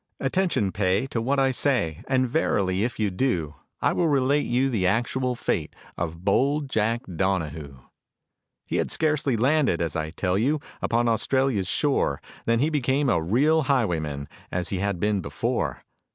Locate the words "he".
8.65-8.77, 12.61-12.71, 14.69-14.79